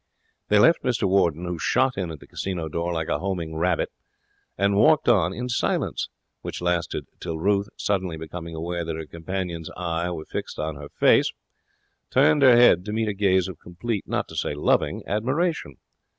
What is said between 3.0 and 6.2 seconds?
a homing rabbit, and walked on in silence,